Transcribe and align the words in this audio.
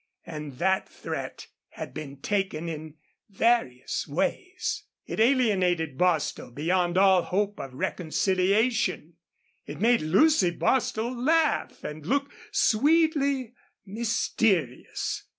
And 0.25 0.53
that 0.57 0.89
threat 0.89 1.45
had 1.73 1.93
been 1.93 2.17
taken 2.17 2.67
in 2.67 2.95
various 3.29 4.07
ways. 4.07 4.83
It 5.05 5.19
alienated 5.19 5.95
Bostil 5.95 6.49
beyond 6.49 6.97
all 6.97 7.21
hope 7.21 7.59
of 7.59 7.75
reconciliation. 7.75 9.17
It 9.67 9.79
made 9.79 10.01
Lucy 10.01 10.49
Bostil 10.49 11.15
laugh 11.15 11.83
and 11.83 12.03
look 12.03 12.31
sweetly 12.51 13.53
mysterious. 13.85 15.27